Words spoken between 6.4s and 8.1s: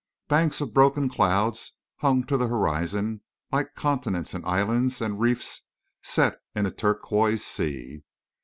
in a turquoise sea.